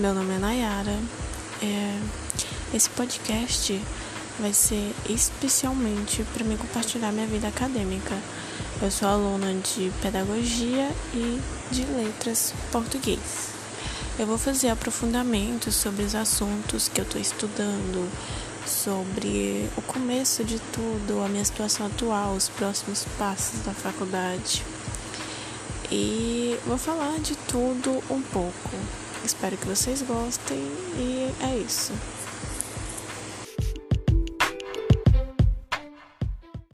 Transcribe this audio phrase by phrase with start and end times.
[0.00, 0.98] meu nome é Nayara.
[1.62, 2.00] É,
[2.72, 3.78] esse podcast
[4.38, 8.16] vai ser especialmente para me compartilhar minha vida acadêmica.
[8.80, 11.38] Eu sou aluna de pedagogia e
[11.70, 13.50] de letras português.
[14.18, 18.10] Eu vou fazer aprofundamentos sobre os assuntos que eu estou estudando,
[18.66, 24.64] sobre o começo de tudo, a minha situação atual, os próximos passos da faculdade.
[25.92, 28.70] E vou falar de tudo um pouco.
[29.24, 30.58] Espero que vocês gostem
[30.96, 31.92] e é isso.